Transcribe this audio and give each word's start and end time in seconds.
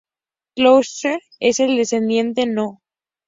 Krauser 0.55 1.19
es 1.39 1.59
el 1.59 1.77
descendiente 1.77 2.47
No. 2.47 2.81